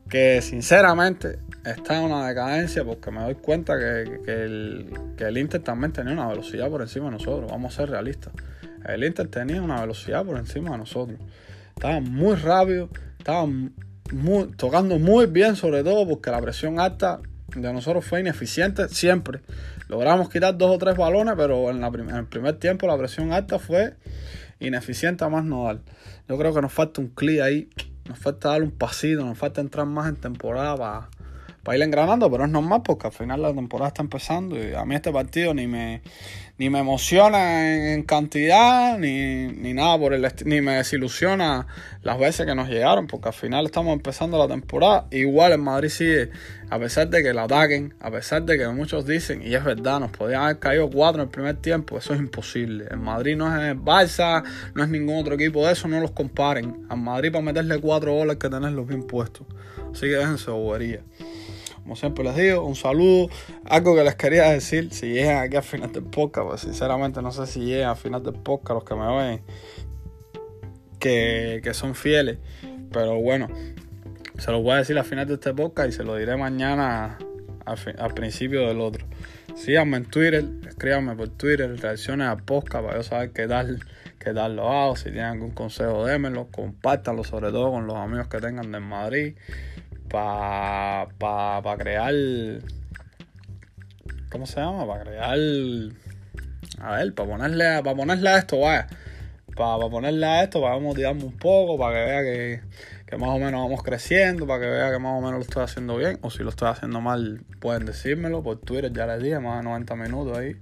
que 0.07 0.39
sinceramente 0.43 1.39
está 1.65 1.97
en 1.97 2.03
una 2.03 2.27
decadencia 2.27 2.85
porque 2.85 3.09
me 3.09 3.21
doy 3.21 3.33
cuenta 3.33 3.75
que, 3.79 4.03
el, 4.27 4.93
que 5.17 5.23
el 5.23 5.37
Inter 5.39 5.63
también 5.63 5.93
tenía 5.93 6.13
una 6.13 6.27
velocidad 6.27 6.69
por 6.69 6.83
encima 6.83 7.05
de 7.05 7.13
nosotros, 7.13 7.49
vamos 7.49 7.73
a 7.73 7.77
ser 7.77 7.89
realistas. 7.89 8.33
El 8.87 9.03
Inter 9.03 9.29
tenía 9.29 9.63
una 9.63 9.81
velocidad 9.81 10.23
por 10.23 10.37
encima 10.37 10.73
de 10.73 10.77
nosotros. 10.77 11.19
Estaba 11.75 11.99
muy 11.99 12.35
rápido, 12.35 12.89
estaba 13.17 13.47
muy, 13.47 14.51
tocando 14.55 14.99
muy 14.99 15.25
bien 15.25 15.55
sobre 15.55 15.83
todo 15.83 16.07
porque 16.07 16.29
la 16.29 16.39
presión 16.39 16.79
alta 16.79 17.19
de 17.55 17.73
nosotros 17.73 18.05
fue 18.05 18.19
ineficiente 18.19 18.89
siempre. 18.89 19.41
Logramos 19.87 20.29
quitar 20.29 20.57
dos 20.57 20.75
o 20.75 20.77
tres 20.77 20.97
balones, 20.97 21.35
pero 21.37 21.69
en, 21.69 21.81
la 21.81 21.87
en 21.87 22.15
el 22.15 22.25
primer 22.25 22.57
tiempo 22.57 22.87
la 22.87 22.97
presión 22.97 23.31
alta 23.31 23.59
fue 23.59 23.95
ineficiente 24.59 25.23
a 25.23 25.29
más 25.29 25.45
no 25.45 25.65
dar. 25.65 25.79
Yo 26.27 26.37
creo 26.37 26.53
que 26.53 26.61
nos 26.61 26.73
falta 26.73 27.01
un 27.01 27.07
clic 27.07 27.41
ahí, 27.41 27.69
nos 28.07 28.19
falta 28.19 28.49
dar 28.49 28.63
un 28.63 28.71
pasito, 28.71 29.23
nos 29.23 29.37
falta 29.37 29.61
entrar 29.61 29.85
más 29.85 30.09
en 30.09 30.15
temporada 30.17 30.75
para 30.75 31.09
para 31.67 31.79
ir 31.79 31.83
engranando, 31.83 32.31
pero 32.31 32.45
es 32.45 32.49
normal 32.49 32.81
porque 32.81 33.07
al 33.07 33.13
final 33.13 33.41
la 33.41 33.53
temporada 33.53 33.89
está 33.89 34.01
empezando 34.01 34.55
y 34.55 34.73
a 34.73 34.85
mí 34.85 34.95
este 34.95 35.11
partido 35.11 35.53
ni 35.53 35.67
me, 35.67 36.01
ni 36.57 36.69
me 36.69 36.79
emociona 36.79 37.91
en, 37.91 38.03
cantidad 38.03 38.97
ni, 38.97 39.47
ni, 39.47 39.73
nada 39.73 39.99
por 39.99 40.13
el 40.13 40.25
ni 40.45 40.61
me 40.61 40.77
desilusiona 40.77 41.67
las 42.03 42.19
veces 42.19 42.45
que 42.45 42.55
nos 42.55 42.69
llegaron 42.69 43.07
porque 43.07 43.27
al 43.27 43.33
final 43.33 43.65
estamos 43.65 43.91
empezando 43.91 44.37
la 44.37 44.47
temporada. 44.47 45.07
Igual 45.11 45.51
en 45.51 45.59
Madrid 45.59 45.89
sigue 45.89 46.29
a 46.69 46.79
pesar 46.79 47.09
de 47.09 47.21
que 47.21 47.33
la 47.33 47.43
ataquen 47.43 47.95
a 47.99 48.11
pesar 48.11 48.43
de 48.43 48.57
que 48.57 48.65
muchos 48.69 49.05
dicen 49.05 49.41
y 49.45 49.53
es 49.53 49.65
verdad 49.65 49.99
nos 49.99 50.11
podían 50.11 50.43
haber 50.43 50.59
caído 50.59 50.89
cuatro 50.89 51.21
en 51.21 51.27
el 51.27 51.31
primer 51.33 51.57
tiempo 51.57 51.97
eso 51.97 52.13
es 52.13 52.19
imposible. 52.21 52.85
En 52.89 53.01
Madrid 53.01 53.35
no 53.35 53.53
es 53.53 53.71
el 53.71 53.77
Barça 53.77 54.41
no 54.73 54.83
es 54.83 54.89
ningún 54.89 55.17
otro 55.17 55.33
equipo 55.33 55.67
de 55.67 55.73
eso 55.73 55.89
no 55.89 55.99
los 55.99 56.11
comparen. 56.11 56.85
A 56.87 56.95
Madrid 56.95 57.29
para 57.29 57.43
meterle 57.43 57.77
cuatro 57.81 58.13
goles 58.13 58.37
que 58.37 58.47
tenerlos 58.47 58.87
bien 58.87 59.05
puestos. 59.05 59.45
Así 59.91 60.05
que 60.05 60.15
déjense 60.15 60.49
bobería 60.49 61.01
como 61.87 61.95
siempre 61.95 62.25
les 62.25 62.35
digo, 62.35 62.65
un 62.65 62.75
saludo. 62.75 63.29
Algo 63.63 63.95
que 63.95 64.03
les 64.03 64.15
quería 64.15 64.49
decir, 64.49 64.91
si 64.91 65.07
llegan 65.07 65.37
aquí 65.37 65.55
al 65.55 65.63
final 65.63 65.89
del 65.93 66.03
podcast, 66.03 66.45
pues 66.45 66.61
sinceramente 66.61 67.21
no 67.21 67.31
sé 67.31 67.47
si 67.47 67.61
llegan 67.61 67.91
al 67.91 67.95
final 67.95 68.21
del 68.21 68.33
podcast 68.33 68.71
los 68.73 68.83
que 68.83 68.95
me 68.95 69.17
ven, 69.17 69.41
que, 70.99 71.61
que 71.63 71.73
son 71.73 71.95
fieles. 71.95 72.39
Pero 72.91 73.21
bueno, 73.21 73.47
se 74.37 74.51
los 74.51 74.61
voy 74.63 74.73
a 74.73 74.75
decir 74.79 74.97
al 74.97 75.05
final 75.05 75.27
de 75.27 75.35
este 75.35 75.53
podcast 75.53 75.87
y 75.87 75.91
se 75.93 76.03
lo 76.03 76.17
diré 76.17 76.35
mañana 76.35 77.17
al, 77.63 78.13
principio 78.13 78.67
del 78.67 78.81
otro. 78.81 79.05
Síganme 79.55 79.95
en 79.95 80.05
Twitter, 80.07 80.43
escríbanme 80.67 81.15
por 81.15 81.29
Twitter, 81.29 81.73
reacciones 81.79 82.27
a 82.27 82.35
podcast 82.35 82.83
para 82.83 82.97
yo 82.97 83.03
saber 83.03 83.31
qué 83.31 83.47
tal, 83.47 83.79
qué 84.19 84.33
tal 84.33 84.57
lo 84.57 84.69
hago. 84.69 84.97
Si 84.97 85.05
tienen 85.05 85.23
algún 85.23 85.51
consejo, 85.51 86.05
démenlo, 86.05 86.49
compártanlo 86.51 87.23
sobre 87.23 87.49
todo 87.51 87.71
con 87.71 87.87
los 87.87 87.95
amigos 87.95 88.27
que 88.27 88.39
tengan 88.39 88.73
de 88.73 88.81
Madrid 88.81 89.35
para 90.09 91.07
pa, 91.17 91.77
crear. 91.77 92.13
¿Cómo 94.31 94.45
se 94.45 94.59
llama? 94.59 94.85
Para 94.85 95.03
crear. 95.03 95.37
A 96.79 96.91
ver, 96.97 97.13
para 97.13 97.29
ponerle, 97.29 97.83
para 97.83 97.95
ponerle 97.95 98.29
a 98.29 98.37
esto, 98.37 98.59
vaya. 98.59 98.87
Para, 99.55 99.89
ponerle 99.89 100.25
a 100.25 100.43
esto, 100.43 100.61
para 100.61 100.77
motivarme 100.79 101.23
un 101.23 101.37
poco, 101.37 101.77
para 101.77 101.95
que 101.95 102.05
vea 102.05 102.21
que, 102.21 102.61
que 103.07 103.17
más 103.17 103.29
o 103.29 103.39
menos 103.39 103.53
vamos 103.63 103.81
creciendo, 103.81 104.45
para 104.45 104.61
que 104.61 104.69
vea 104.69 104.91
que 104.91 104.99
más 104.99 105.17
o 105.17 105.21
menos 105.21 105.35
lo 105.35 105.41
estoy 105.41 105.63
haciendo 105.63 105.97
bien. 105.97 106.19
O 106.21 106.29
si 106.29 106.43
lo 106.43 106.49
estoy 106.49 106.69
haciendo 106.69 107.01
mal, 107.01 107.41
pueden 107.59 107.85
decírmelo 107.85 108.43
por 108.43 108.59
Twitter, 108.59 108.93
ya 108.93 109.07
les 109.07 109.23
dije, 109.23 109.39
más 109.39 109.57
de 109.57 109.63
90 109.63 109.95
minutos 109.95 110.37
ahí. 110.37 110.57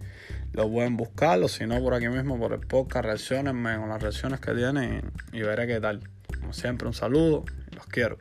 Lo 0.53 0.71
pueden 0.71 0.95
buscarlo, 0.95 1.49
si 1.49 1.65
no 1.65 1.81
por 1.81 1.93
aquí 1.93 2.07
mismo, 2.07 2.39
por 2.39 2.53
el 2.53 2.61
podcast, 2.61 3.03
reaccionenme 3.03 3.75
con 3.75 3.89
las 3.89 4.01
reacciones 4.01 4.39
que 4.39 4.53
tienen 4.53 5.11
y, 5.33 5.41
veré 5.41 5.67
qué 5.67 5.81
tal. 5.81 5.99
Como 6.39 6.53
siempre, 6.53 6.87
un 6.87 6.93
saludo 6.93 7.43
los 7.75 7.85
quiero. 7.87 8.17